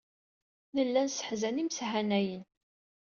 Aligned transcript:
Nella 0.75 1.01
nesseḥzan 1.05 1.61
imeshanayen. 1.61 2.43